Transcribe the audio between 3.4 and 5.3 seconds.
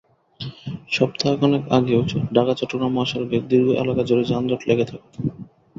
দীর্ঘ এলাকাজুড়ে যানজট লেগে থাকত।